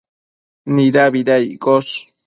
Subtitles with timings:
[0.73, 1.95] Nidabida iccosh?